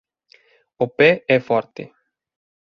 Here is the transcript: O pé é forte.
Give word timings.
O 0.83 0.85
pé 0.97 1.09
é 1.35 1.37
forte. 1.47 1.83